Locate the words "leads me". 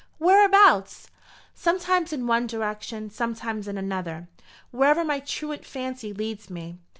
6.11-6.79